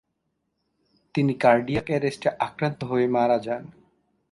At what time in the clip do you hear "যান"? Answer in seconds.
3.39-3.63